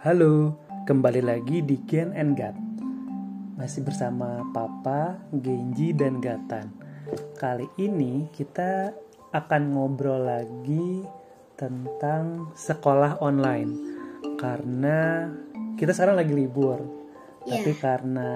Halo, 0.00 0.56
kembali 0.88 1.20
lagi 1.20 1.60
di 1.60 1.76
Gen 1.84 2.16
and 2.16 2.32
Gat. 2.32 2.56
Masih 3.60 3.84
bersama 3.84 4.40
Papa, 4.48 5.20
Genji, 5.28 5.92
dan 5.92 6.24
Gatan. 6.24 6.72
Kali 7.36 7.68
ini 7.76 8.24
kita 8.32 8.96
akan 9.36 9.62
ngobrol 9.76 10.24
lagi 10.24 11.04
tentang 11.52 12.48
sekolah 12.56 13.20
online. 13.20 13.76
Karena 14.40 15.28
kita 15.76 15.92
sekarang 15.92 16.16
lagi 16.16 16.32
libur. 16.32 16.80
Iya. 17.44 17.60
Tapi 17.60 17.72
karena 17.76 18.30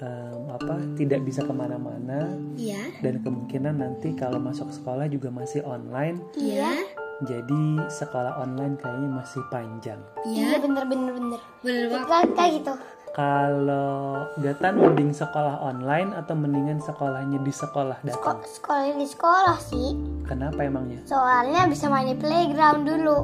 em, 0.00 0.40
apa 0.48 0.80
tidak 0.96 1.20
bisa 1.28 1.44
ke 1.44 1.52
mana-mana 1.52 2.40
Iya. 2.56 2.88
dan 3.04 3.20
kemungkinan 3.20 3.84
nanti 3.84 4.16
kalau 4.16 4.40
masuk 4.40 4.72
sekolah 4.72 5.12
juga 5.12 5.28
masih 5.28 5.60
online. 5.60 6.24
Iya. 6.40 6.72
Jadi 7.20 7.62
sekolah 7.86 8.38
online 8.38 8.74
kayaknya 8.74 9.08
masih 9.12 9.44
panjang. 9.46 10.00
Iya. 10.24 10.56
bener 10.58 10.84
bener 10.84 11.12
bener 11.12 11.40
Bener 11.60 11.86
banget. 11.90 12.32
kayak 12.32 12.52
gitu 12.56 12.72
Kalau 13.10 13.98
Gatan 14.38 14.74
mending 14.78 15.10
sekolah 15.10 15.60
online 15.60 16.14
atau 16.14 16.32
mendingan 16.32 16.78
sekolahnya 16.78 17.38
di 17.38 17.50
sekolah 17.50 17.98
datang? 18.00 18.38
Ko- 18.38 18.40
sekolahnya 18.40 18.96
di 18.96 19.08
sekolah 19.08 19.58
sih 19.58 19.88
Kenapa 20.24 20.62
emangnya? 20.62 21.02
soalnya 21.04 21.66
bisa 21.66 21.86
main 21.86 22.06
di 22.06 22.16
playground 22.16 22.86
dulu 22.86 23.18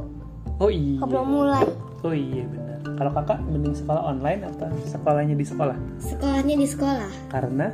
Oh 0.58 0.68
iya. 0.68 0.98
belum 0.98 1.26
mulai 1.26 1.64
Oh 2.02 2.10
iya 2.10 2.44
benar. 2.44 2.78
Kalau 2.92 3.10
kakak 3.12 3.38
mending 3.42 3.72
sekolah 3.74 4.02
online 4.06 4.42
atau 4.46 4.68
sekolahnya 4.84 5.32
di 5.32 5.44
sekolah? 5.44 5.76
Sekolahnya 5.98 6.54
di 6.54 6.66
sekolah. 6.66 7.10
Karena 7.28 7.66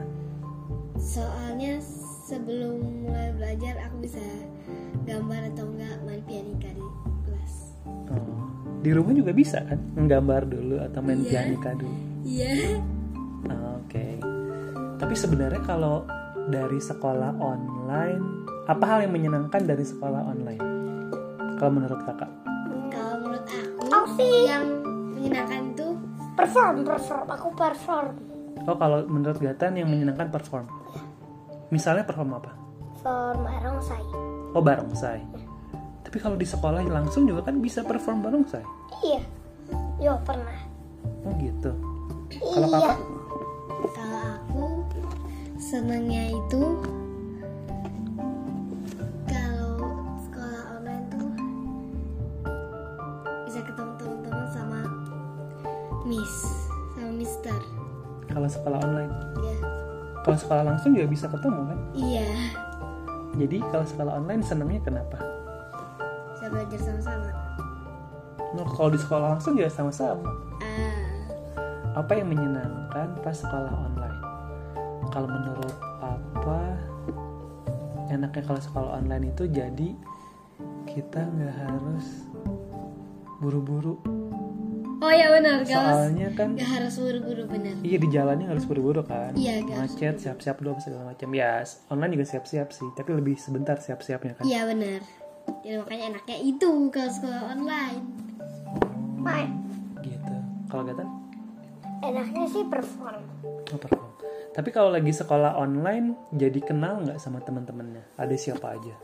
Soalnya 0.95 1.79
sebelum 2.23 2.77
mulai 3.03 3.29
belajar 3.33 3.75
aku 3.83 3.97
bisa 4.01 4.23
gambar 5.03 5.51
atau 5.51 5.62
di 8.83 8.91
rumah 8.91 9.15
juga 9.15 9.31
bisa 9.31 9.63
kan 9.63 9.79
menggambar 9.95 10.43
dulu 10.45 10.77
atau 10.83 11.01
main 11.01 11.23
Iya. 11.23 11.31
pianika 11.31 11.71
dulu. 11.73 11.99
Iya. 12.23 12.83
Ah, 13.47 13.79
Oke. 13.79 14.07
Tapi 14.99 15.15
sebenarnya 15.15 15.63
kalau 15.63 16.03
dari 16.45 16.79
sekolah 16.79 17.39
online, 17.39 18.23
apa 18.65 18.85
hal 18.85 18.99
yang 19.07 19.13
menyenangkan 19.13 19.63
dari 19.63 19.83
sekolah 19.83 20.21
online? 20.25 20.63
Kalau 21.57 21.73
menurut 21.73 22.01
kakak? 22.03 22.31
Kalau 22.89 23.15
menurut 23.21 23.47
aku, 23.47 24.19
sih. 24.19 24.47
yang 24.47 24.65
menyenangkan 25.13 25.71
itu 25.71 25.87
perform 26.35 26.83
perform 26.83 27.27
aku 27.29 27.49
perform 27.53 28.15
Oh 28.63 28.75
kalau 28.75 29.03
menurut 29.05 29.39
Gatan 29.39 29.75
yang 29.75 29.87
menyenangkan 29.87 30.27
perform. 30.29 30.67
Misalnya 31.69 32.03
perform 32.03 32.37
apa? 32.37 32.53
perform 32.95 33.39
barongsai 33.43 34.05
Oh 34.53 34.63
barongsai. 34.63 35.21
Tapi 36.13 36.21
kalau 36.21 36.37
di 36.37 36.45
sekolah 36.45 36.85
langsung 36.93 37.25
juga 37.25 37.49
kan 37.49 37.57
bisa 37.65 37.81
perform 37.81 38.21
barongsai. 38.21 38.61
iya 39.01 39.25
yo 39.97 40.21
pernah 40.29 40.61
Oh 41.25 41.33
gitu. 41.41 41.73
Kalau 42.37 42.69
iya 42.69 42.77
kakak? 42.85 42.99
kalau 43.97 44.21
aku 44.45 44.69
senangnya 45.57 46.37
itu 46.37 46.61
kalau 49.25 50.05
sekolah 50.29 50.63
online 50.77 51.05
tuh 51.09 51.29
bisa 53.49 53.65
ketemu 53.65 53.93
teman-teman 53.97 54.47
sama 54.53 54.81
Miss 56.05 56.35
sama 56.93 57.09
Mister. 57.17 57.57
Kalau 58.29 58.49
sekolah 58.53 58.85
online. 58.85 59.13
Ya. 59.41 59.57
Kalau 60.29 60.37
sekolah 60.37 60.77
langsung 60.77 60.93
juga 60.93 61.09
bisa 61.09 61.25
ketemu 61.25 61.73
kan? 61.73 61.79
Iya. 61.97 62.29
Jadi 63.41 63.65
kalau 63.73 63.89
sekolah 63.89 64.13
online 64.21 64.45
senangnya 64.45 64.85
kenapa? 64.85 65.32
Belajar 66.53 66.81
sama-sama. 66.85 67.29
Nah, 68.53 68.67
kalau 68.77 68.93
di 68.93 69.01
sekolah 69.01 69.27
langsung 69.33 69.57
juga 69.57 69.73
sama-sama. 69.73 70.29
Ah, 70.61 72.05
Apa 72.05 72.21
yang 72.21 72.29
menyenangkan 72.29 73.17
pas 73.25 73.33
sekolah 73.33 73.73
online? 73.73 74.21
Kalau 75.09 75.29
menurut 75.29 75.77
Papa, 75.97 76.77
enaknya 78.13 78.43
kalau 78.45 78.61
sekolah 78.61 79.01
online 79.01 79.33
itu 79.33 79.49
jadi 79.49 79.97
kita 80.85 81.25
nggak 81.25 81.57
harus 81.57 82.29
buru-buru. 83.41 83.97
Oh 85.03 85.11
ya 85.11 85.35
benar, 85.35 85.67
harus 85.67 85.75
Soalnya 85.75 86.31
kan 86.39 86.55
gak 86.55 86.71
harus 86.79 86.95
buru-buru 86.95 87.43
benar. 87.51 87.75
Iya 87.83 87.99
di 87.99 88.07
jalannya 88.07 88.47
harus 88.47 88.63
buru-buru 88.63 89.03
kan 89.03 89.35
Iya, 89.35 89.59
Macet, 89.67 90.23
siap-siap 90.23 90.63
dulu 90.63 90.79
segala 90.79 91.11
macam 91.11 91.27
Ya 91.35 91.67
online 91.91 92.15
juga 92.15 92.31
siap-siap 92.31 92.71
sih 92.71 92.87
Tapi 92.95 93.11
lebih 93.19 93.35
sebentar 93.35 93.83
siap-siapnya 93.83 94.39
kan 94.39 94.47
Iya 94.47 94.63
benar. 94.71 95.03
Ya 95.63 95.79
makanya 95.79 96.05
enaknya 96.13 96.37
itu 96.41 96.69
kalau 96.89 97.11
sekolah 97.11 97.43
online. 97.51 98.03
main 99.17 99.51
Gitu 100.01 100.35
Kalau 100.67 100.83
Gatan? 100.83 101.09
enaknya 102.01 102.45
sih 102.47 102.65
perform 102.65 103.23
Oh, 103.71 103.79
perform. 103.79 104.11
Tapi 104.51 104.69
kalau 104.69 104.91
lagi 104.91 105.09
sekolah 105.09 105.55
online 105.55 106.13
Jadi 106.31 106.59
kenal 106.61 106.99
nggak 107.01 107.17
sama 107.17 107.39
teman-temannya? 107.39 108.03
Ada 108.17 108.35
siapa 108.35 108.75
aja? 108.75 108.95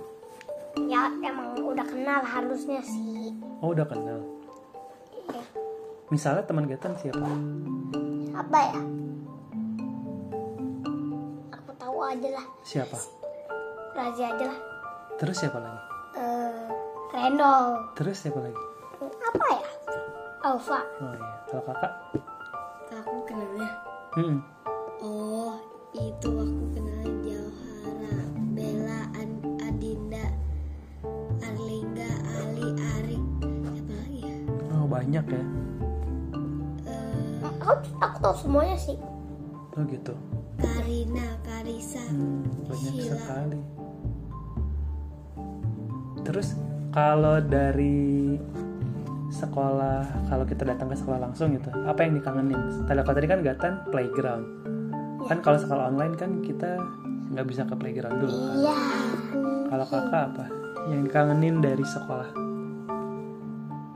ya 0.81 1.11
emang 1.21 1.59
udah 1.59 1.83
kenal 1.83 2.21
harusnya 2.21 2.79
sih 2.81 3.35
Oh 3.59 3.71
udah 3.71 3.83
kenal 3.85 4.23
Iya. 5.13 5.43
Misalnya 6.09 6.43
teman 6.43 6.67
Gatan 6.67 6.95
siapa? 6.95 7.27
apa 8.31 8.59
ya 8.61 8.81
aku 11.51 11.71
tahu 11.75 11.99
aja 12.01 12.29
lah 12.33 12.47
Siapa? 12.63 12.99
Razi 13.93 14.23
aja 14.23 14.45
lah 14.47 14.59
Terus 15.17 15.37
siapa 15.37 15.59
lagi? 15.59 15.81
Eh 16.19 16.67
Rendo 17.09 17.55
Terus 17.95 18.17
siapa 18.19 18.39
lagi? 18.39 18.59
apa 19.01 19.47
ya 19.49 19.63
Alfa 20.45 20.81
Oh 20.99 21.13
iya 21.15 21.31
Kalau 21.47 21.63
kakak? 21.65 21.93
Aku 22.91 23.17
kenalnya. 23.25 23.71
Hmm. 24.13 24.37
Oh, 24.99 25.55
itu 25.95 26.29
aku 26.29 26.65
kenalnya 26.75 27.13
Jauhara, 27.23 28.17
Bella, 28.53 29.01
An- 29.15 29.45
Adinda, 29.61 30.25
Arlingga, 31.39 32.11
Ali, 32.35 32.69
Arik, 32.99 33.23
siapa 33.63 33.93
lagi 33.95 34.21
ya? 34.25 34.37
Oh 34.75 34.85
banyak 34.85 35.25
ya 35.25 35.43
Eh, 36.85 37.39
aku 37.45 37.71
aku 37.97 38.17
tahu 38.19 38.35
semuanya 38.37 38.77
sih 38.77 38.97
Oh 39.73 39.83
gitu 39.87 40.13
Karina, 40.59 41.39
Karisa, 41.41 42.03
Hmm, 42.03 42.43
banyak 42.67 42.93
Sheila. 42.93 43.15
sekali. 43.15 43.61
Terus 46.25 46.59
kalau 46.95 47.39
dari 47.43 48.39
sekolah, 49.29 50.29
kalau 50.33 50.45
kita 50.49 50.65
datang 50.65 50.89
ke 50.89 50.97
sekolah 50.97 51.21
langsung 51.21 51.53
gitu, 51.55 51.69
apa 51.85 52.01
yang 52.03 52.17
dikangenin? 52.17 52.89
Tadi 52.89 53.01
kalau 53.05 53.17
tadi 53.17 53.29
kan 53.29 53.41
Gatan 53.45 53.73
playground. 53.93 54.45
Kan 55.29 55.39
kalau 55.45 55.59
sekolah 55.61 55.93
online 55.93 56.17
kan 56.17 56.41
kita 56.41 56.81
nggak 57.37 57.47
bisa 57.47 57.69
ke 57.69 57.75
playground 57.77 58.19
dulu. 58.25 58.33
Kan? 58.33 58.57
iya 58.57 58.77
Kalau 59.69 59.85
kakak 59.85 60.23
apa? 60.33 60.47
Yang 60.89 61.01
dikangenin 61.13 61.57
dari 61.61 61.85
sekolah? 61.85 62.29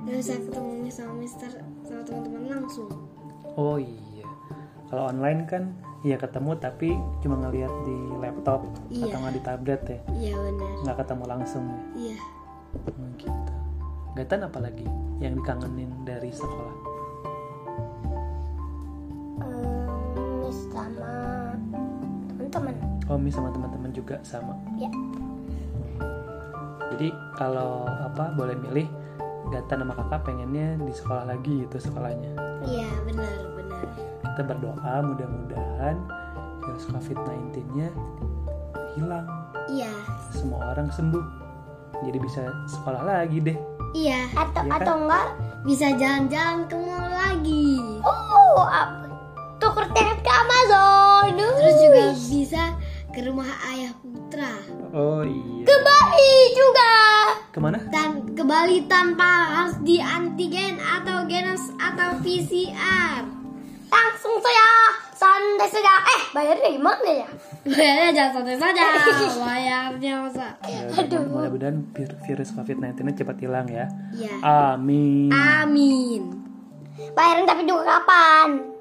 Gak 0.05 0.17
bisa 0.21 0.35
ketemunya 0.45 0.93
sama 0.93 1.15
Mister, 1.17 1.51
sama 1.89 2.03
teman-teman 2.05 2.61
langsung. 2.61 2.91
Oh 3.57 3.81
iya. 3.81 4.29
Kalau 4.93 5.09
online 5.09 5.49
kan 5.49 5.73
ya 6.03 6.17
ketemu 6.17 6.51
tapi 6.57 6.91
cuma 7.19 7.39
ngeliat 7.39 7.71
di 7.83 7.95
laptop 8.19 8.67
Iya. 8.89 9.07
atau 9.07 9.19
nggak 9.19 9.35
di 9.35 9.43
tablet 9.43 9.83
ya, 9.85 9.99
Iya 10.13 10.35
benar. 10.37 10.73
nggak 10.83 10.97
ketemu 10.99 11.25
langsung 11.27 11.65
ya. 11.65 11.81
Iya. 11.95 12.17
Hmm, 12.73 13.11
gitu. 13.17 13.53
Gatan 14.13 14.41
apa 14.43 14.59
lagi 14.61 14.87
yang 15.19 15.35
dikangenin 15.35 15.91
dari 16.03 16.29
sekolah? 16.29 16.77
Em, 19.39 20.41
Miss 20.41 20.59
sama 20.69 21.13
teman-teman 22.29 22.75
Oh, 23.07 23.17
mi 23.17 23.29
sama 23.29 23.51
teman-teman 23.51 23.91
juga 23.91 24.17
sama. 24.23 24.55
ya 24.75 24.89
Jadi 26.91 27.09
kalau 27.35 27.85
apa 27.85 28.33
boleh 28.33 28.57
milih 28.59 28.89
Gatan 29.45 29.85
sama 29.85 29.93
kakak 29.93 30.25
pengennya 30.25 30.81
di 30.81 30.93
sekolah 30.93 31.25
lagi 31.27 31.61
gitu 31.61 31.77
sekolahnya. 31.79 32.33
Iya 32.65 32.89
benar. 33.05 33.52
Kita 34.33 34.43
berdoa 34.43 34.95
mudah-mudahan 35.03 35.97
virus 36.63 36.89
COVID-19-nya 36.89 37.93
hilang, 38.95 39.27
Iya. 39.69 39.93
semua 40.31 40.73
orang 40.73 40.89
sembuh. 40.89 41.21
Jadi 42.03 42.19
bisa 42.19 42.41
sekolah 42.67 43.03
lagi 43.03 43.39
deh. 43.39 43.59
Iya. 43.93 44.25
atau 44.33 44.65
Iya 44.65 44.73
kan? 44.73 44.81
atau 44.81 44.95
enggak 44.99 45.27
Bisa 45.63 45.87
jalan-jalan 45.93 46.59
ke 46.65 46.75
mall 46.75 47.07
lagi. 47.09 47.77
oh 48.01 48.65
apa 48.65 49.07
tuker 49.61 49.87
tiket 49.93 50.19
ke 50.19 50.33
Amazon 50.33 51.37
Terus 51.37 51.77
juga 51.79 52.03
bisa 52.11 52.63
ke 53.09 53.21
rumah 53.23 53.47
ayah 53.69 53.93
putra. 53.95 54.53
Oh 54.91 55.21
iya. 55.23 55.63
ke 55.63 55.77
Bali 55.79 56.35
juga 56.51 56.93
Ke 57.49 57.59
mana? 57.61 57.79
Dan 57.87 58.33
ke 58.33 58.43
Bali 58.43 58.89
tanpa 58.89 59.29
harus 59.53 59.77
di 59.79 60.01
antigen 60.01 60.81
atau 60.81 61.29
genos 61.29 61.69
atau 61.77 62.17
PCR. 62.19 63.42
Langsung 63.93 64.41
saya 64.41 64.67
santai 65.13 65.69
saja 65.69 65.93
eh 66.09 66.21
bayarnya 66.33 66.69
gimana 66.73 67.05
ya 67.07 67.29
Bayarnya 67.63 68.11
jangan 68.11 68.33
santai 68.35 68.59
saja. 68.59 68.83
Bayarnya 69.39 70.13
masa. 70.19 70.47
Ya, 70.67 70.83
mudah-mudahan 70.91 71.79
vir- 71.95 72.19
virus 72.27 72.51
COVID-19 72.51 72.99
nya 72.99 73.15
cepat 73.15 73.37
hilang 73.39 73.71
ya. 73.71 73.87
Iya. 74.11 74.35
Amin. 74.75 75.31
Amin. 75.31 76.23
Bayarin 77.15 77.47
tapi 77.47 77.63
juga 77.63 77.87
kapan? 77.87 78.72